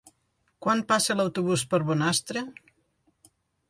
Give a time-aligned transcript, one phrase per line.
[0.67, 2.47] Quan passa l'autobús per Bonastre?